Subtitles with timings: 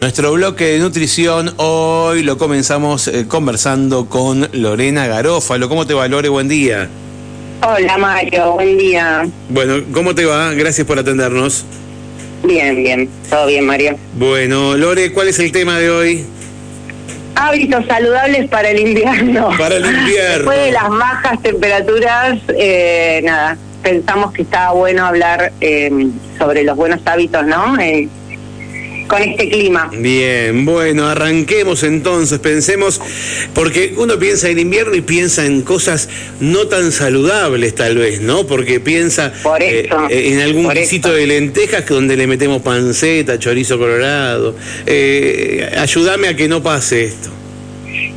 [0.00, 5.68] Nuestro bloque de nutrición hoy lo comenzamos eh, conversando con Lorena Garófalo.
[5.68, 6.28] ¿Cómo te va, Lore?
[6.28, 6.88] Buen día.
[7.66, 8.52] Hola, Mario.
[8.52, 9.26] Buen día.
[9.48, 10.54] Bueno, ¿cómo te va?
[10.54, 11.64] Gracias por atendernos.
[12.44, 13.08] Bien, bien.
[13.28, 13.98] Todo bien, Mario.
[14.14, 16.24] Bueno, Lore, ¿cuál es el tema de hoy?
[17.34, 19.50] Hábitos saludables para el invierno.
[19.58, 20.36] Para el invierno.
[20.36, 25.90] Después de las bajas temperaturas, eh, nada, pensamos que estaba bueno hablar eh,
[26.38, 27.76] sobre los buenos hábitos, ¿no?
[29.08, 29.90] Con este clima.
[29.92, 33.00] Bien, bueno, arranquemos entonces, pensemos,
[33.54, 36.08] porque uno piensa en invierno y piensa en cosas
[36.40, 38.46] no tan saludables tal vez, ¿no?
[38.46, 43.38] Porque piensa Por eso, eh, en algún guisito de lentejas que donde le metemos panceta,
[43.38, 44.54] chorizo colorado.
[44.86, 47.30] Eh, ayúdame a que no pase esto.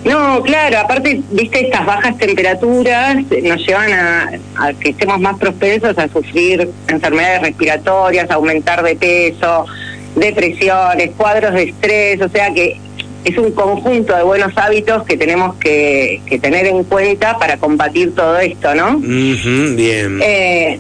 [0.04, 5.96] No, claro, aparte, viste, estas bajas temperaturas nos llevan a, a que estemos más propensos
[5.98, 9.66] a sufrir enfermedades respiratorias, aumentar de peso,
[10.16, 12.78] depresiones, cuadros de estrés, o sea que
[13.24, 18.16] es un conjunto de buenos hábitos que tenemos que, que tener en cuenta para combatir
[18.16, 18.98] todo esto, ¿no?
[18.98, 20.20] Ujú, bien.
[20.24, 20.80] Eh,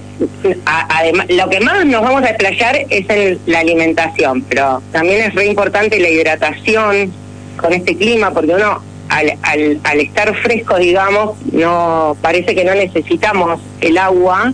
[0.66, 5.36] además, lo que más nos vamos a explayar es en la alimentación, pero también es
[5.36, 7.12] re importante la hidratación
[7.58, 12.74] con este clima, porque uno al, al, al estar fresco, digamos, no parece que no
[12.74, 14.54] necesitamos el agua,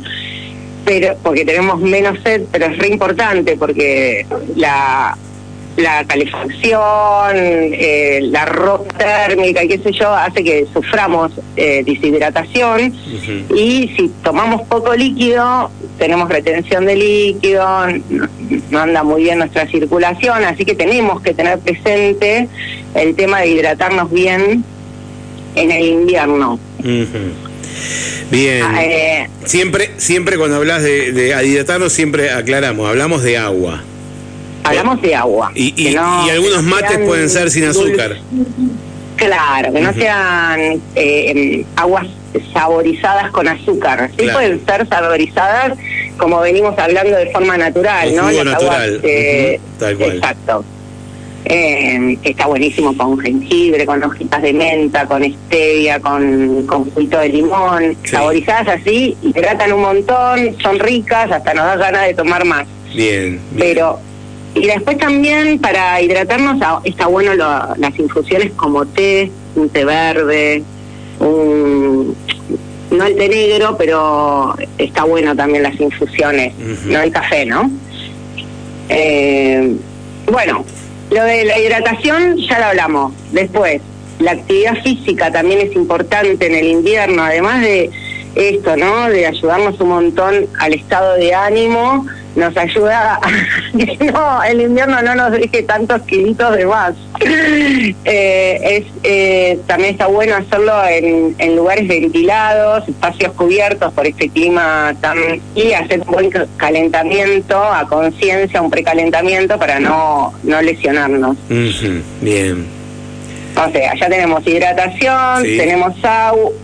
[0.87, 5.17] pero porque tenemos menos sed, pero es re importante porque la
[5.75, 12.95] la calefacción, eh, la ropa térmica y qué sé yo, hace que suframos eh, deshidratación
[13.55, 17.63] y si tomamos poco líquido, tenemos retención de líquido,
[18.71, 22.49] no, anda muy bien nuestra circulación, así que tenemos que tener presente
[22.95, 24.63] el tema de hidratarnos bien
[25.53, 26.59] en el invierno.
[26.79, 27.46] Ujú.
[28.31, 28.63] Bien.
[28.63, 31.33] Ah, eh, Siempre, siempre cuando hablas de, de
[31.89, 33.81] siempre aclaramos, hablamos de agua.
[34.63, 35.51] hablamos de agua.
[35.55, 38.17] Y, y- que no- y algunos mates pueden ser sin azúcar.
[39.15, 42.05] Claro, que no sean eh, aguas
[42.53, 44.09] saborizadas con azúcar.
[44.11, 44.33] Sí Claro.
[44.39, 45.77] pueden ser saborizadas
[46.17, 48.23] como venimos hablando de forma natural, ¿no?
[48.29, 48.83] jugo Las natural.
[48.89, 50.11] aguas, eh, tal cual.
[50.17, 50.65] Exacto.
[51.45, 57.29] Eh, está buenísimo con jengibre, con hojitas de menta, con stevia, con, con juguito de
[57.29, 58.09] limón, Sí.
[58.11, 63.39] saborizadas así, hidratan un montón, son ricas, hasta nos da ganas de tomar más Bien.
[63.53, 63.57] bien.
[63.57, 63.99] pero
[64.55, 69.85] y después también para hidratarnos ah, está bueno lo- las infusiones como té, un té
[69.85, 70.63] verde,
[71.19, 72.13] un
[72.91, 76.53] no el té negro, pero está bueno también las infusiones,
[76.87, 77.69] no el café, ¿no?
[78.89, 79.75] Eh,
[80.31, 80.65] bueno,
[81.09, 83.13] lo de la hidratación ya lo hablamos.
[83.31, 83.81] Después,
[84.19, 87.89] la actividad física también es importante en el invierno, además de
[88.35, 89.09] esto, ¿no?
[89.09, 92.05] De ayudarnos un montón al estado de ánimo,
[92.37, 93.21] nos ayuda a
[93.77, 96.93] que no, el invierno no nos deje tantos kilitos de más.
[98.09, 104.29] Eh, es, eh, también está bueno hacerlo en, en lugares ventilados, espacios cubiertos por este
[104.29, 105.17] clima tan
[105.55, 111.35] y hacer un buen ca- calentamiento a conciencia, un precalentamiento para no, no lesionarnos.
[112.21, 112.65] Bien.
[113.55, 115.57] O sea, ya tenemos hidratación, Sí.
[115.57, 115.93] tenemos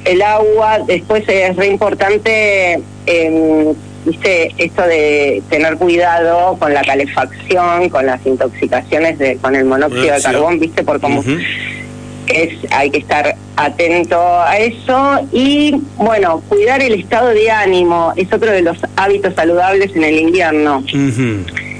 [0.05, 3.73] el agua, después es re importante, em,
[4.05, 10.15] viste, esto de tener cuidado con la calefacción, con las intoxicaciones de, con el monóxido
[10.15, 11.23] de carbón, viste, por cómo
[12.27, 15.27] es, hay que estar atento a eso.
[15.31, 20.19] Y bueno, cuidar el estado de ánimo es otro de los hábitos saludables en el
[20.19, 20.83] invierno.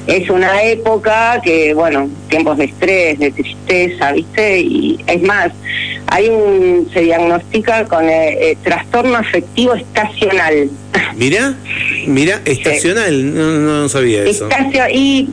[0.08, 4.60] Es una época que, bueno, tiempos de estrés, de tristeza, ¿viste?
[4.60, 5.52] Y es más,
[6.14, 10.70] hay un, se diagnostica con eh, eh, trastorno afectivo estacional.
[11.16, 11.56] Mira,
[12.08, 13.52] mira, estacional, no,
[13.82, 14.48] no sabía eso.
[14.50, 15.30] Estacio- y,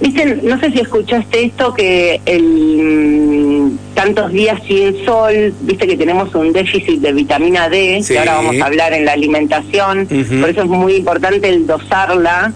[0.00, 0.38] ¿viste?
[0.42, 6.34] No sé si escuchaste esto, que el mm, tantos días sin sol, viste que tenemos
[6.34, 8.14] un déficit de vitamina D, Sí.
[8.14, 10.06] que ahora vamos a hablar en la alimentación,
[10.40, 12.52] por eso es muy importante el dosarla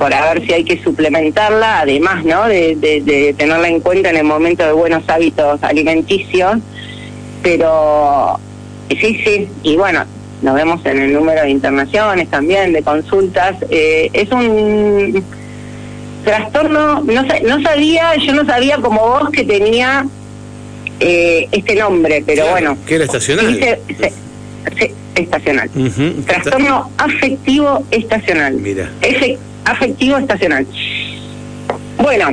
[0.00, 2.48] para ver si hay que suplementarla, además, ¿no?
[2.48, 6.56] De, de- de tenerla en cuenta en el momento de buenos hábitos alimenticios.
[7.42, 8.40] Pero
[8.88, 10.04] sí, sí, y bueno,
[10.40, 13.56] nos vemos en el número de internaciones también, de consultas.
[13.68, 15.22] Eh, es un
[16.24, 20.06] trastorno, no, no sabía, yo no sabía como vos que tenía
[20.98, 22.76] eh, este nombre, pero Claro, bueno.
[22.86, 23.54] que era estacional.
[23.58, 24.12] se- se-
[25.14, 25.70] estacional.
[26.26, 28.54] Trastorno afectivo estacional.
[28.54, 28.88] Mira.
[29.02, 30.66] Efe- afectivo estacional.
[31.98, 32.30] Bueno,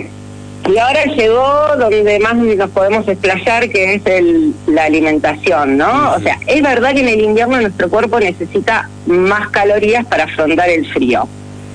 [0.70, 6.14] y ahora llegó donde más nos podemos explayar, que es el, la alimentación, ¿no?
[6.16, 10.70] O sea, es verdad que en el invierno nuestro cuerpo necesita más calorías para afrontar
[10.70, 11.28] el frío.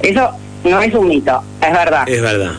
[0.03, 0.31] Eso
[0.65, 2.09] no es un mito, es verdad.
[2.09, 2.53] Es verdad.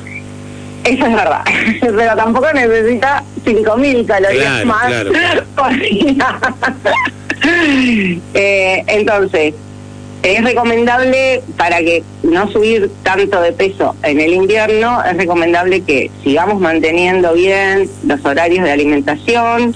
[0.84, 1.44] Eso es verdad,
[1.82, 5.12] pero tampoco necesita 5.000 calorías Claro, más claro.
[5.56, 6.40] por día.
[8.34, 9.54] Eh, entonces,
[10.24, 16.10] es recomendable para que no subir tanto de peso en el invierno, es recomendable que
[16.24, 19.76] sigamos manteniendo bien los horarios de alimentación.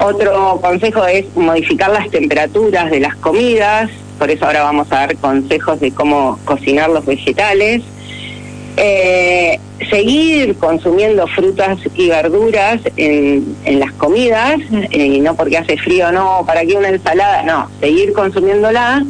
[0.00, 5.16] Otro consejo es modificar las temperaturas de las comidas, por eso ahora vamos a dar
[5.16, 7.82] consejos de cómo cocinar los vegetales.
[8.76, 14.58] Eh, seguir consumiendo frutas y verduras en, en las comidas,
[14.90, 19.04] eh, y no porque hace frío, no, para qué una ensalada, no, seguir consumiéndola.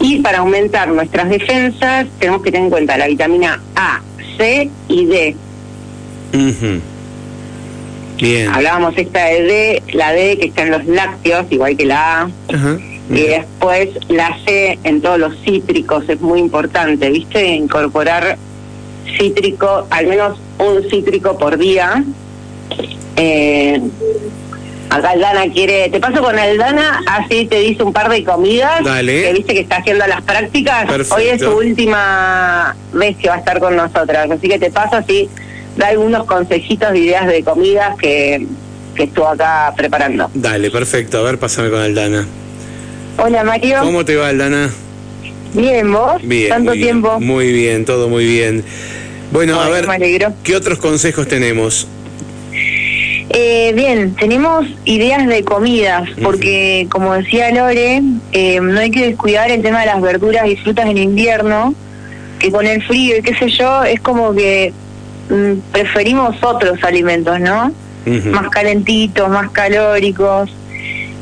[0.00, 4.00] Y para aumentar nuestras defensas tenemos que tener en cuenta la vitamina A,
[4.38, 5.36] C y D.
[8.16, 8.48] Bien.
[8.48, 12.30] Hablábamos esta de D, la D que está en los lácteos, igual que la A.
[13.10, 17.44] Y después la C en todos los cítricos es muy importante, ¿viste?
[17.44, 18.38] Incorporar
[19.16, 22.04] cítrico, al menos un cítrico por día.
[23.16, 23.80] Eh,
[24.90, 28.84] acá Aldana quiere, te paso con Aldana, así te dice un par de comidas.
[28.84, 29.22] Dale.
[29.22, 30.86] Que viste que está haciendo las prácticas.
[30.86, 31.14] Perfecto.
[31.14, 34.96] Hoy es su última vez que va a estar con nosotras, así que te paso
[34.96, 35.28] así,
[35.76, 38.46] da algunos consejitos de ideas de comidas que,
[38.94, 40.30] que estuvo acá preparando.
[40.34, 41.18] Dale, perfecto.
[41.18, 42.26] A ver, pásame con Aldana.
[43.18, 43.80] Hola Mario.
[43.82, 44.70] ¿Cómo te va, Aldana?
[45.52, 46.22] Bien, ¿vos?
[46.22, 46.48] Bien.
[46.48, 46.88] Tanto muy bien.
[46.88, 47.20] tiempo.
[47.20, 48.64] Muy bien, todo muy bien.
[49.32, 50.32] Bueno, a ver, me alegro.
[50.42, 51.86] ¿qué otros consejos tenemos?
[53.32, 59.52] Eh, bien, tenemos ideas de comidas, porque como decía Lore, eh, no hay que descuidar
[59.52, 61.72] el tema de las verduras y frutas en invierno,
[62.40, 64.72] que con el frío y qué sé yo, es como que
[65.28, 67.72] mm, preferimos otros alimentos, ¿no?
[68.06, 70.50] Más calentitos, más calóricos.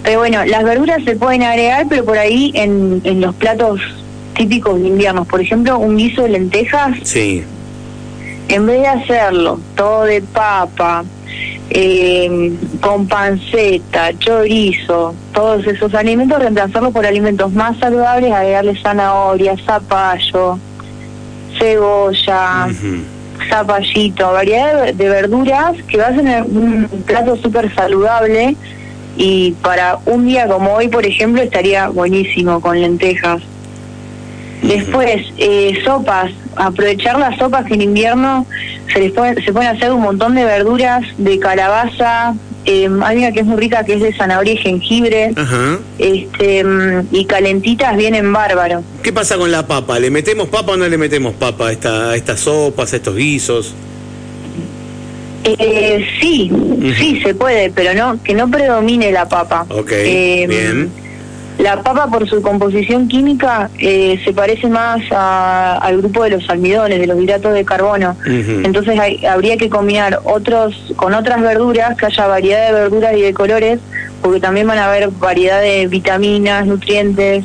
[0.02, 3.80] Pero bueno, las verduras se pueden agregar, pero por ahí en, en los platos
[4.34, 5.24] típicos de invierno.
[5.26, 7.42] Por ejemplo, un guiso de lentejas, Sí.
[8.48, 11.04] En vez de hacerlo todo de papa,
[11.70, 20.58] eh, con panceta, chorizo, todos esos alimentos, reemplazarlo por alimentos más saludables, agregarle zanahoria, zapallo,
[21.58, 22.68] cebolla,
[23.50, 28.56] zapallito, variedad de, de verduras que va a ser un plato súper saludable
[29.16, 33.42] y para un día como hoy, por ejemplo, estaría buenísimo con lentejas.
[34.62, 38.46] Después, eh, sopas, aprovechar las sopas que en invierno
[38.92, 42.34] se les puede- se pueden hacer un montón de verduras, de calabaza,
[42.64, 45.78] eh, hay una que es muy rica que es de zanahoria y jengibre, Ajá.
[45.98, 48.82] este mm, y calentitas vienen bárbaro.
[49.02, 49.98] ¿Qué pasa con la papa?
[49.98, 53.14] ¿Le metemos papa o no le metemos papa a, esta, a estas sopas, a estos
[53.16, 53.74] guisos?
[55.44, 56.50] Eh, sí,
[56.98, 59.64] sí se puede, pero no que no predomine la papa.
[59.70, 60.90] Ok, Eh, bien.
[61.58, 66.48] La papa por su composición química eh, se parece más a- al grupo de los
[66.48, 68.16] almidones, de los hidratos de carbono.
[68.64, 73.22] Entonces hay- habría que combinar otros con otras verduras, que haya variedad de verduras y
[73.22, 73.80] de colores,
[74.22, 77.44] porque también van a haber variedad de vitaminas, nutrientes,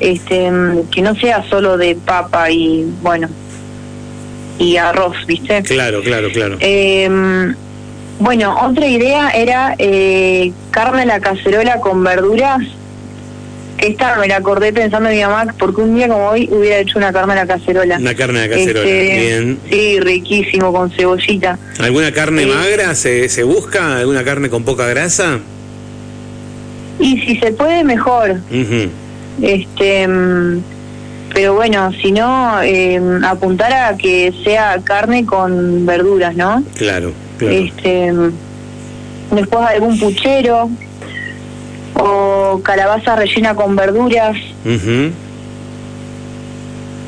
[0.00, 0.50] este,
[0.90, 3.28] que no sea solo de papa y bueno
[4.58, 5.62] y arroz, ¿viste?
[5.62, 6.56] Claro, claro, claro.
[6.60, 7.08] Eh,
[8.18, 12.58] bueno, otra idea era eh, carne a la cacerola con verduras.
[13.84, 16.98] Esta me la acordé pensando en mi mamá, porque un día como hoy hubiera hecho
[16.98, 17.98] una carne a la cacerola.
[17.98, 19.58] Una carne de cacerola, Este, bien.
[19.70, 21.58] Sí, riquísimo, con cebollita.
[21.78, 23.98] ¿Alguna carne eh, magra se, se busca?
[23.98, 25.38] ¿Alguna carne con poca grasa?
[26.98, 28.30] Y si se puede, mejor.
[28.50, 28.88] Ujú.
[29.42, 30.62] Este, mm,
[31.34, 36.64] pero bueno, si no, eh, apuntar a que sea carne con verduras, ¿no?
[36.76, 37.54] Claro, claro.
[37.54, 38.12] este
[39.30, 40.70] después algún puchero
[42.62, 44.36] calabaza rellena con verduras.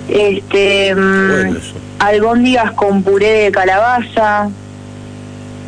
[0.08, 1.60] Este mm, Bueno,
[1.98, 4.48] albóndigas con puré de calabaza.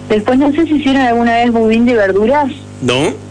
[0.08, 2.50] Después no sé si hicieron alguna vez budín de verduras.
[2.82, 3.28] ¿No?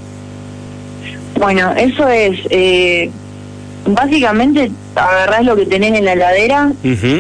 [1.40, 3.12] bueno eso es eh,
[3.86, 6.72] básicamente agarrás lo que tenés en la heladera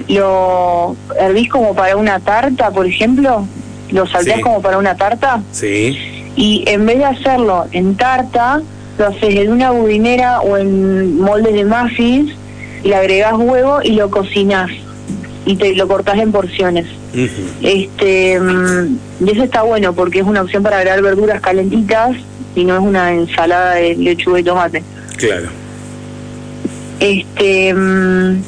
[0.08, 3.46] lo hervís como para una tarta por ejemplo
[3.92, 4.42] lo salteás Sí.
[4.42, 5.40] como para una tarta.
[5.52, 5.96] Sí.
[6.36, 8.62] y en vez de hacerlo en tarta,
[8.98, 12.32] lo haces en una budinera o en moldes de muffins,
[12.84, 14.70] y le agregás huevo y lo cocinás
[15.46, 16.86] y te lo cortás en porciones.
[17.64, 22.16] Este mm, y eso está bueno porque es una opción para agregar verduras calentitas
[22.56, 24.84] y no es una ensalada de lechuga y tomate.
[25.18, 25.48] Claro.
[27.00, 28.42] Este mm,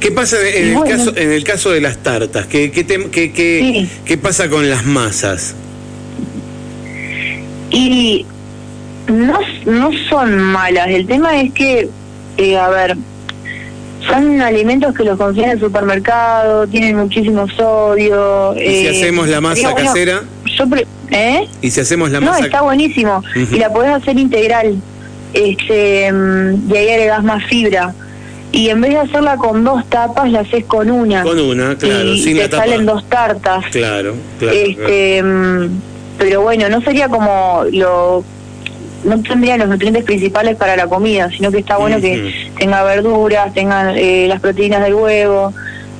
[0.00, 0.96] ¿Qué pasa en el, bueno.
[0.96, 2.46] caso, en el caso de las tartas?
[2.46, 3.90] ¿Qué, qué, tem- qué- qué- Sí.
[4.04, 5.54] qué pasa con las masas?
[7.70, 8.24] Y
[9.08, 10.88] no, no son malas.
[10.88, 11.88] El tema es que,
[12.38, 12.96] eh, a ver,
[14.06, 18.54] Son alimentos que los consiguen en el supermercado, tienen muchísimo sodio.
[18.54, 20.22] ¿Y si eh, hacemos la masa bueno- casera?
[20.44, 21.48] Yo pre- ¿Eh?
[21.60, 22.44] ¿Y si hacemos la No, masa?
[22.44, 23.22] está buenísimo.
[23.34, 24.76] Y la podés hacer integral.
[25.34, 27.94] Este, mm, y ahí agregás más fibra.
[28.52, 31.22] Y en vez de hacerla con dos tapas, la haces con una.
[31.24, 32.62] Con una, claro, y sin te la tapa.
[32.64, 33.64] salen dos tartas.
[33.72, 34.52] Claro, claro.
[34.52, 34.52] claro.
[34.54, 35.68] este, mm,
[36.18, 38.22] pero bueno, no sería como lo
[39.06, 43.54] no tendría los nutrientes principales para la comida, sino que está bueno que tenga verduras,
[43.54, 45.52] tenga eh, las proteínas del huevo.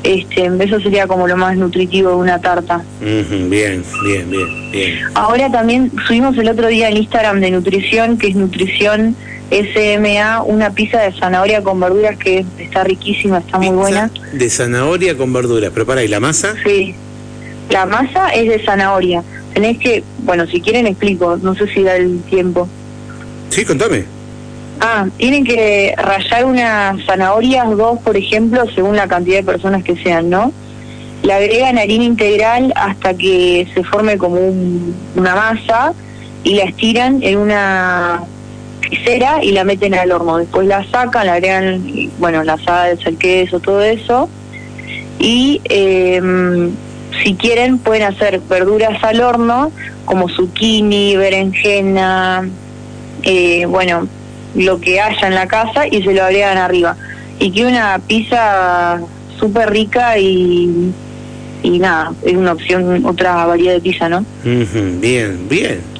[0.02, 2.82] Este, eso sería como lo más nutritivo de una tarta.
[3.00, 4.98] Bien, bien, bien, bien.
[5.14, 9.16] Ahora también subimos el otro día en Instagram de nutrición, que es nutrición
[9.50, 14.10] SMA, una pizza de zanahoria con verduras que está riquísima, está muy buena.
[14.32, 15.70] De zanahoria con verduras.
[15.72, 16.54] Pero para, ¿y la masa?
[16.64, 16.94] Sí.
[17.70, 19.22] La masa es de zanahoria.
[19.54, 22.68] Tenés que, bueno, si quieren explico, no sé si da el tiempo.
[23.50, 24.04] Sí, contame.
[24.80, 29.96] Ah, tienen que rayar unas zanahorias, dos por ejemplo, según la cantidad de personas que
[29.96, 30.52] sean, ¿no?
[31.22, 35.92] Le agregan harina integral hasta que se forme como un- una masa
[36.44, 38.22] y la estiran en una
[39.04, 40.36] cera y la meten al horno.
[40.36, 41.82] Después la sacan, le agregan,
[42.18, 44.28] bueno, la salsa, el queso, todo eso.
[45.18, 46.20] Y eh,
[47.24, 49.72] si quieren pueden hacer verduras al horno
[50.04, 52.46] como zucchini, berenjena,
[53.26, 54.08] eh, bueno,
[54.54, 56.96] lo que haya en la casa y se lo agregan arriba.
[57.38, 59.00] Y queda una pizza
[59.38, 60.92] súper rica y,
[61.62, 64.24] y nada, es una opción, otra variedad de pizza, ¿no?
[64.44, 65.96] Bien, bien.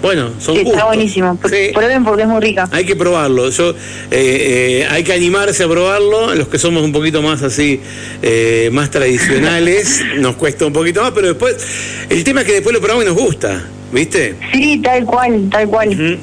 [0.00, 0.86] Bueno, son está gustos.
[0.86, 1.38] buenísimo.
[1.44, 1.72] Sí.
[1.74, 2.66] Prueben porque es muy rica.
[2.72, 3.50] Hay que probarlo.
[3.50, 3.74] Yo, eh,
[4.10, 6.34] eh, hay que animarse a probarlo.
[6.34, 7.82] Los que somos un poquito más así,
[8.22, 11.56] eh, más tradicionales, nos cuesta un poquito más, pero después,
[12.08, 13.62] el tema es que después lo probamos y nos gusta,
[13.92, 14.36] ¿viste?
[14.54, 16.18] Sí, tal cual, tal cual.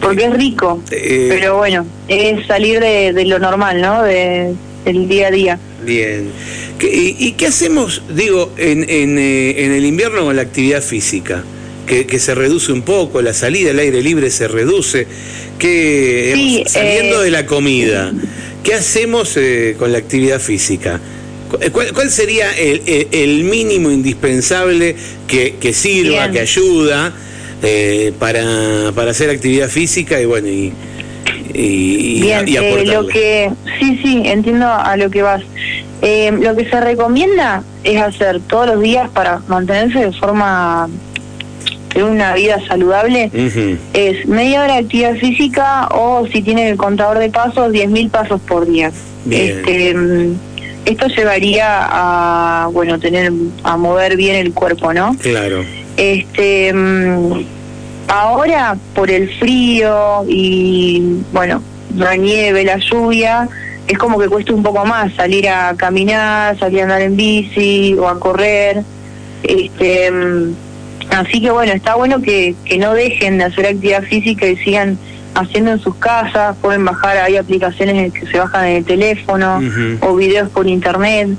[0.00, 0.82] Porque es rico.
[0.90, 4.02] Eh, Pero bueno, es salir de, de lo normal, ¿no?
[4.02, 4.52] De,
[4.84, 5.58] del día a día.
[5.84, 6.30] Bien.
[6.78, 10.82] ¿Qué- y, y qué hacemos, digo, en, en, eh, en el invierno con la actividad
[10.82, 11.42] física?
[11.86, 15.06] Que, que se reduce un poco, la salida al aire libre se reduce.
[15.58, 18.12] Que, Sí, digamos, saliendo eh, de la comida,
[18.62, 20.98] ¿qué hacemos eh, con la actividad física?
[21.60, 24.96] Eh, ¿Cuál, cuál sería el, el- el mínimo indispensable
[25.28, 26.32] que, que sirva, Bien.
[26.32, 27.14] que ayuda
[27.64, 30.72] eh, para, para hacer actividad física y bueno, y,
[31.54, 35.42] y, Bien, y eh, lo que sí, sí, entiendo a lo que vas.
[36.02, 40.88] Eh, lo que se recomienda es hacer todos los días para mantenerse de forma
[41.94, 43.30] de una vida saludable
[43.92, 48.40] es media hora de actividad física o si tienen el contador de pasos 10.000 pasos
[48.40, 48.90] por día.
[49.24, 49.58] Bien.
[49.58, 50.34] Este, mm,
[50.84, 55.16] esto llevaría a bueno tener a mover bien el cuerpo, ¿no?
[55.18, 55.64] Claro.
[55.96, 57.44] Este, mm,
[58.08, 61.62] ahora por el frío y bueno,
[61.96, 63.48] la nieve, la lluvia,
[63.86, 67.94] es como que cuesta un poco más salir a caminar, salir a andar en bici
[67.98, 68.82] o a correr.
[69.42, 70.54] Este, mm,
[71.10, 74.98] así que bueno, está bueno que, que no dejen de hacer actividad física y sigan
[75.34, 79.60] haciendo en sus casas, pueden bajar, hay aplicaciones que se bajan en el teléfono
[80.00, 81.30] o videos por internet,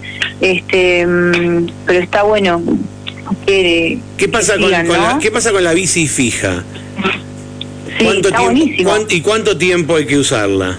[0.41, 2.61] este, mm, pero está bueno
[3.45, 5.03] que ¿Qué pasa, que con, sigan, con ¿no?
[5.13, 6.63] la, ¿Qué pasa con la bici fija?
[7.97, 8.89] Sí, está tiempo, buenísimo.
[8.89, 10.77] cuán- ¿Y cuánto tiempo hay que usarla?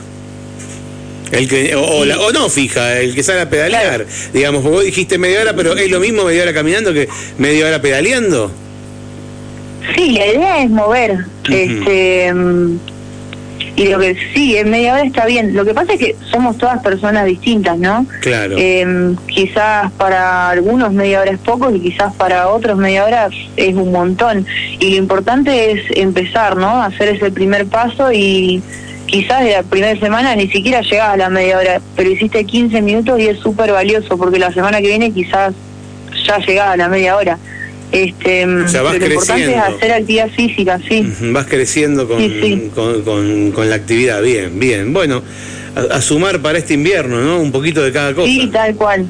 [1.32, 4.06] El que, o, o la- o no fija, el que sale a pedalear.
[4.32, 7.66] Digamos, porque vos dijiste media hora, pero es lo mismo media hora caminando que media
[7.66, 8.50] hora pedaleando.
[9.96, 11.16] Sí, la idea es mover.
[11.50, 12.78] este mm,
[13.76, 15.54] Y lo que sí, en media hora está bien.
[15.54, 18.06] Lo que pasa es que somos todas personas distintas, ¿no?
[18.22, 18.56] Claro.
[18.58, 23.74] Eh, quizás para algunos media hora es poco y quizás para otros media hora es
[23.74, 24.46] un montón.
[24.80, 26.82] Y lo importante es empezar, ¿no?
[26.82, 28.62] Hacer ese primer paso y
[29.06, 32.80] quizás de la primera semana ni siquiera llegás a la media hora, pero hiciste 15
[32.82, 35.54] minutos y es súper valioso porque la semana que viene quizás
[36.26, 37.38] ya llegás a la media hora.
[37.92, 39.76] Este, O sea, vas pero lo importante es creciendo.
[39.76, 41.12] hacer actividad física, sí.
[41.32, 42.70] Vas creciendo con, Sí, sí.
[42.74, 44.20] Con, con- con la actividad.
[44.22, 44.92] Bien, bien.
[44.92, 45.22] Bueno,
[45.74, 47.38] a, a sumar para este invierno, ¿no?
[47.40, 48.26] Un poquito de cada cosa.
[48.26, 49.06] Sí, tal cual.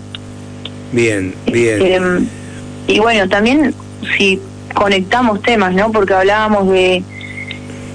[0.93, 1.79] Bien, bien.
[1.83, 2.01] Eh,
[2.89, 3.75] y bueno, también
[4.17, 4.39] si
[4.75, 5.91] conectamos temas, ¿no?
[5.91, 7.03] Porque hablábamos de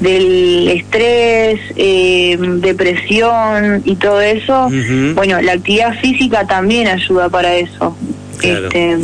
[0.02, 4.68] del estrés, eh, depresión y todo eso.
[5.14, 7.96] Bueno, la actividad física también ayuda para eso.
[8.40, 8.66] Claro.
[8.68, 8.98] Este,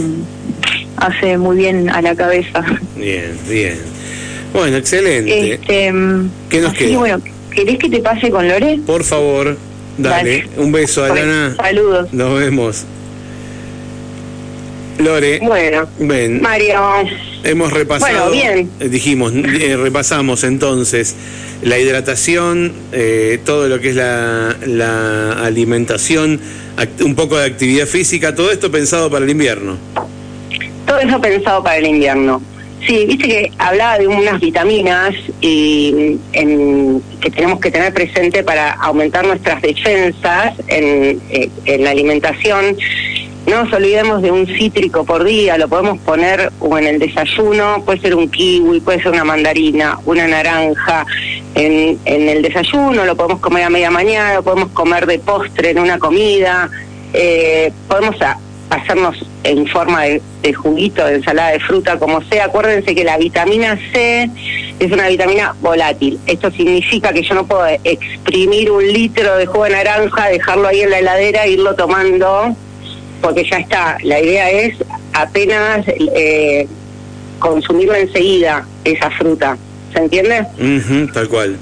[0.98, 2.64] hace muy bien a la cabeza.
[2.96, 3.78] Bien, bien.
[4.54, 5.54] Bueno, excelente.
[5.54, 5.94] Este,
[6.50, 6.90] ¿Qué nos así queda?
[6.90, 7.22] que bueno,
[7.54, 8.80] ¿querés que te pase con Lore?
[8.86, 9.58] Por favor,
[9.98, 10.44] dale.
[10.48, 10.50] Dale.
[10.58, 11.56] Un beso, Alana.
[11.58, 12.12] Saludos.
[12.14, 12.86] Nos vemos.
[15.00, 15.40] Lore.
[15.44, 16.80] Bueno, Ven, Mario,
[17.44, 18.30] hemos repasado.
[18.30, 18.70] Bueno, bien.
[18.80, 21.16] eh, Dijimos, eh, repasamos entonces
[21.62, 26.40] la hidratación, eh, todo lo que es la, la alimentación,
[27.02, 29.78] un poco de actividad física, todo esto pensado para el invierno.
[30.88, 32.42] Todo eso pensado para el invierno.
[32.86, 39.26] Sí, viste que hablaba de unas vitaminas y, que tenemos que tener presente para aumentar
[39.26, 42.78] nuestras defensas en, eh, en la alimentación.
[43.48, 47.82] No nos olvidemos de un cítrico por día, lo podemos poner o en el desayuno,
[47.86, 51.06] puede ser un kiwi, puede ser una mandarina, una naranja.
[51.56, 55.72] En, en el desayuno lo podemos comer a media mañana, lo podemos comer de postre
[55.72, 56.70] en una comida.
[57.14, 58.38] Eh, podemos a-
[58.70, 62.46] hacernos en forma de, juguito, de ensalada de fruta, como sea.
[62.46, 64.30] Acuérdense que la vitamina C
[64.80, 66.20] es una vitamina volátil.
[66.26, 70.82] Esto significa que yo no puedo exprimir un litro de jugo de naranja, dejarlo ahí
[70.82, 72.56] en la heladera e irlo tomando,
[73.22, 73.98] porque ya está.
[74.04, 74.76] La idea es
[75.14, 76.68] apenas eh,
[77.40, 79.58] consumirlo enseguida, esa fruta.
[79.94, 80.46] ¿Se entiende?
[81.14, 81.58] Tal cual.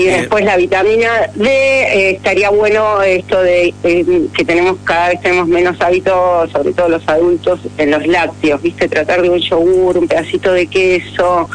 [0.00, 0.20] Y Bien.
[0.20, 5.46] después la vitamina D, eh, estaría bueno esto de eh, que tenemos cada vez tenemos
[5.46, 8.88] menos hábitos, sobre todo los adultos, en los lácteos, ¿viste?
[8.88, 11.50] Tratar de un yogur, un pedacito de queso,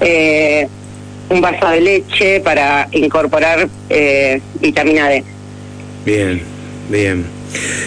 [0.00, 0.66] eh,
[1.28, 5.22] un vaso de leche para incorporar eh, vitamina D.
[6.04, 6.42] Bien,
[6.88, 7.24] bien.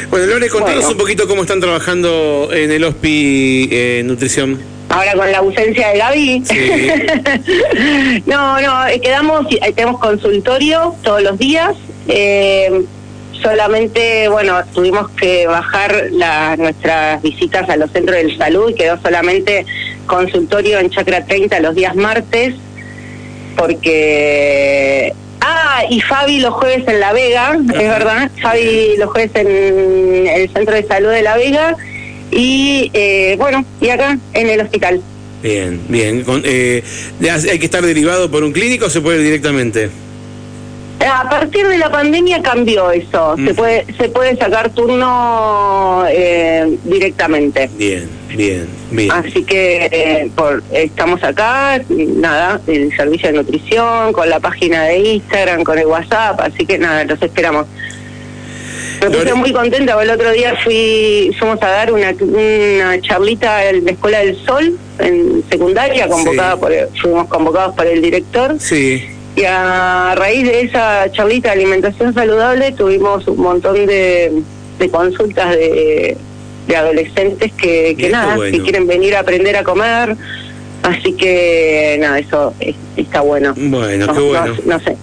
[0.09, 0.91] Bueno, Lore, contanos Bueno.
[0.91, 4.76] un poquito cómo están trabajando en el HOSPI eh, Nutrición.
[4.89, 6.44] Ahora con la ausencia de Gaby.
[6.46, 8.22] Sí.
[8.25, 11.75] no, no, eh, quedamos, eh, tenemos consultorio todos los días.
[12.08, 12.84] eh,
[13.41, 18.98] solamente, bueno, tuvimos que bajar la- nuestras visitas a los centros de salud y quedó
[19.00, 19.63] solamente
[20.08, 22.56] consultorio en Chacra 30 los días martes,
[23.56, 25.13] porque...
[25.41, 30.51] Ah, y Fabi los jueves en La Vega, es verdad, Fabi los jueves en el
[30.51, 31.75] centro de salud de La Vega
[32.31, 35.01] y eh, bueno, y acá en el hospital.
[35.43, 36.24] Bien, bien.
[36.24, 36.84] Con- eh,
[37.51, 39.89] ¿Hay que estar derivado por un clínico o se puede ir directamente?
[41.00, 43.55] A partir de la pandemia cambió eso, se Mm.
[43.55, 47.69] puede se puede sacar turno eh, directamente.
[47.77, 49.12] Bien, bien, bien.
[49.12, 54.98] Así que eh, por, estamos acá, nada, el servicio de nutrición, con la página de
[54.98, 57.68] Instagram, con el WhatsApp, así que nada, los esperamos.
[59.01, 63.70] Me puse muy contenta, porque el otro día fui, fuimos a dar una, una charlita
[63.70, 66.60] en la Escuela del Sol, en secundaria, convocada Sí.
[66.60, 68.55] por el- fuimos convocados por el director.
[68.60, 69.03] Sí,
[69.36, 74.31] Y a raíz de esa charlita de alimentación saludable tuvimos un montón de,
[74.79, 76.18] de consultas de,
[76.68, 78.57] de adolescentes que, que nada, bueno.
[78.57, 80.16] que quieren venir a aprender a comer.
[80.81, 83.53] Así que nada, eso es- está bueno.
[83.55, 84.48] Bueno, No- qué bueno.
[84.66, 84.98] No, no sé.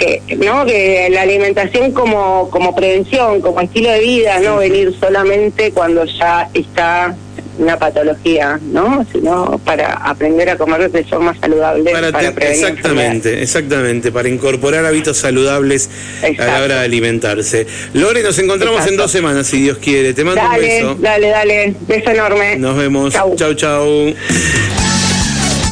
[0.00, 5.72] Que, no que la alimentación como como prevención como estilo de vida no venir solamente
[5.72, 7.14] cuando ya está
[7.58, 13.42] una patología no sino para aprender a comer de forma saludable para para, prevenir exactamente,
[13.42, 16.64] exactamente, para incorporar hábitos saludables a la Exacto.
[16.64, 17.66] hora de alimentarse.
[17.92, 19.02] Lore, nos encontramos en Exacto.
[19.02, 20.14] dos semanas, si Dios quiere.
[20.14, 20.94] Te mando un Dale, beso.
[20.98, 21.74] dale, dale.
[21.86, 22.56] Beso enorme.
[22.56, 23.12] Nos vemos.
[23.12, 23.36] Chau.
[23.36, 24.14] Chau, chau.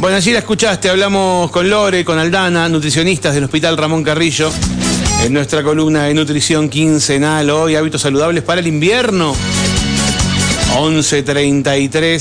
[0.00, 4.48] Bueno, allí la escuchaste, hablamos con Lore, con Aldana, nutricionistas del Hospital Ramón Carrillo,
[5.24, 9.34] en nuestra columna de nutrición quincenal hoy, hábitos saludables para el invierno.
[10.76, 12.20] 11.33.